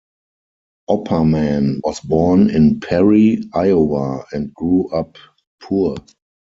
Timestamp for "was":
1.83-1.99